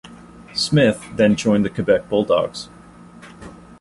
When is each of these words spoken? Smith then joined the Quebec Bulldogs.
Smith 0.55 1.03
then 1.13 1.35
joined 1.35 1.63
the 1.63 1.69
Quebec 1.69 2.09
Bulldogs. 2.09 2.69